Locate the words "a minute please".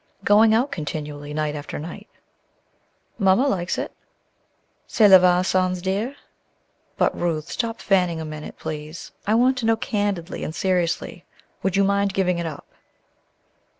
8.19-9.11